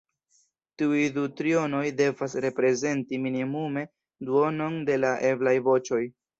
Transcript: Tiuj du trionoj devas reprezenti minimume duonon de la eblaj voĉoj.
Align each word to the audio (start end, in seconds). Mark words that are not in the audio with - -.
Tiuj 0.81 1.01
du 1.17 1.25
trionoj 1.41 1.83
devas 1.99 2.35
reprezenti 2.47 3.21
minimume 3.27 3.87
duonon 4.33 4.83
de 4.91 5.01
la 5.07 5.15
eblaj 5.35 5.57
voĉoj. 5.73 6.05